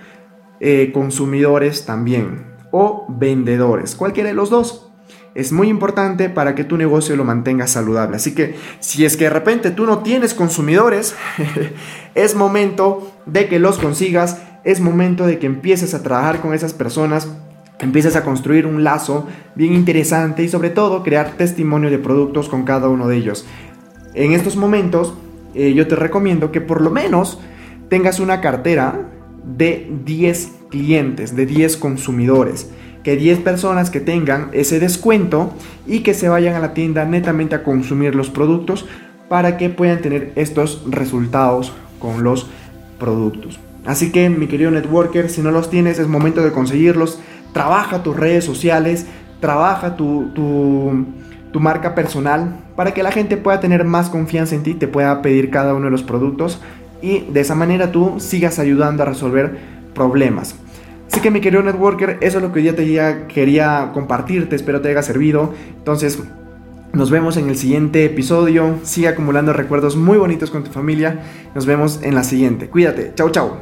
eh, 0.59 0.91
consumidores 0.93 1.85
también 1.85 2.45
o 2.71 3.05
vendedores, 3.09 3.95
cualquiera 3.95 4.29
de 4.29 4.35
los 4.35 4.49
dos. 4.49 4.90
Es 5.33 5.53
muy 5.53 5.69
importante 5.69 6.29
para 6.29 6.55
que 6.55 6.65
tu 6.65 6.75
negocio 6.75 7.15
lo 7.15 7.23
mantenga 7.23 7.65
saludable. 7.65 8.17
Así 8.17 8.35
que 8.35 8.55
si 8.79 9.05
es 9.05 9.15
que 9.15 9.25
de 9.25 9.29
repente 9.29 9.71
tú 9.71 9.85
no 9.85 10.00
tienes 10.00 10.33
consumidores, 10.33 11.15
es 12.15 12.35
momento 12.35 13.11
de 13.25 13.47
que 13.47 13.59
los 13.59 13.77
consigas, 13.77 14.41
es 14.65 14.81
momento 14.81 15.25
de 15.25 15.39
que 15.39 15.47
empieces 15.47 15.93
a 15.93 16.03
trabajar 16.03 16.41
con 16.41 16.53
esas 16.53 16.73
personas, 16.73 17.29
empieces 17.79 18.15
a 18.17 18.23
construir 18.23 18.67
un 18.67 18.83
lazo 18.83 19.25
bien 19.55 19.73
interesante 19.73 20.43
y 20.43 20.50
sobre 20.50 20.69
todo 20.69 21.01
crear 21.01 21.38
testimonio 21.38 21.89
de 21.89 21.97
productos 21.97 22.50
con 22.50 22.63
cada 22.63 22.89
uno 22.89 23.07
de 23.07 23.15
ellos. 23.15 23.45
En 24.13 24.33
estos 24.33 24.57
momentos 24.57 25.13
eh, 25.53 25.73
yo 25.73 25.88
te 25.88 25.95
recomiendo 25.95 26.51
que 26.51 26.59
por 26.59 26.81
lo 26.81 26.91
menos 26.91 27.39
tengas 27.89 28.19
una 28.19 28.41
cartera 28.41 29.09
de 29.43 29.89
10 30.05 30.51
clientes, 30.69 31.35
de 31.35 31.45
10 31.45 31.77
consumidores, 31.77 32.69
que 33.03 33.15
10 33.15 33.39
personas 33.39 33.89
que 33.89 34.00
tengan 34.00 34.50
ese 34.53 34.79
descuento 34.79 35.53
y 35.88 36.00
que 36.00 36.13
se 36.13 36.29
vayan 36.29 36.55
a 36.55 36.60
la 36.60 36.74
tienda 36.74 37.05
netamente 37.05 37.55
a 37.55 37.63
consumir 37.63 38.15
los 38.15 38.29
productos 38.29 38.86
para 39.29 39.58
que 39.58 39.70
puedan 39.70 40.01
tener 40.01 40.34
estos 40.36 40.84
resultados 40.88 41.74
con 42.00 42.24
los 42.24 42.48
productos. 43.00 43.60
Así 43.86 44.12
que 44.12 44.29
mi 44.29 44.48
querido 44.48 44.72
networker, 44.72 45.29
si 45.29 45.41
no 45.41 45.51
los 45.51 45.70
tienes 45.70 46.00
es 46.00 46.08
momento 46.08 46.43
de 46.43 46.51
conseguirlos. 46.51 47.20
Trabaja 47.53 48.03
tus 48.03 48.15
redes 48.15 48.46
sociales, 48.46 49.05
trabaja 49.39 49.96
tu, 49.96 50.29
tu, 50.36 51.05
tu 51.51 51.60
marca 51.60 51.96
personal 51.96 52.58
para 52.75 52.93
que 52.93 53.03
la 53.03 53.12
gente 53.12 53.38
pueda 53.38 53.60
tener 53.60 53.84
más 53.84 54.10
confianza 54.10 54.55
en 54.55 54.63
ti, 54.63 54.74
te 54.74 54.88
pueda 54.88 55.22
pedir 55.22 55.50
cada 55.50 55.74
uno 55.74 55.86
de 55.86 55.91
los 55.91 56.03
productos 56.03 56.62
y 57.01 57.22
de 57.22 57.41
esa 57.41 57.55
manera 57.55 57.91
tú 57.91 58.20
sigas 58.20 58.60
ayudando 58.60 59.03
a 59.03 59.08
resolver 59.08 59.58
problemas. 59.93 60.55
Así 61.11 61.19
que 61.19 61.29
mi 61.29 61.41
querido 61.41 61.61
networker, 61.61 62.19
eso 62.21 62.37
es 62.37 62.43
lo 62.43 62.53
que 62.53 62.61
día 62.61 62.73
te 62.73 63.27
quería 63.27 63.91
compartirte, 63.93 64.55
espero 64.55 64.79
te 64.79 64.89
haya 64.89 65.03
servido. 65.03 65.53
Entonces, 65.77 66.23
nos 66.93 67.11
vemos 67.11 67.35
en 67.35 67.49
el 67.49 67.57
siguiente 67.57 68.05
episodio. 68.05 68.79
Sigue 68.83 69.09
acumulando 69.09 69.51
recuerdos 69.51 69.97
muy 69.97 70.17
bonitos 70.17 70.51
con 70.51 70.63
tu 70.63 70.71
familia. 70.71 71.19
Nos 71.53 71.65
vemos 71.65 71.99
en 72.01 72.15
la 72.15 72.23
siguiente. 72.23 72.69
Cuídate. 72.69 73.11
Chau, 73.15 73.29
chau. 73.29 73.61